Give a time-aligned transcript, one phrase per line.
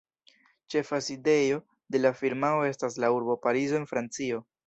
[0.73, 1.59] Ĉefa sidejo
[1.95, 4.45] de la firmao estas la urbo Parizo en Francio.